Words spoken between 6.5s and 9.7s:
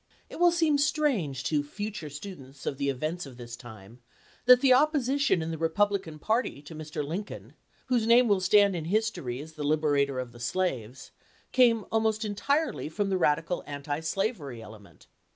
to Mr. Lincoln, whose name will stand in history as the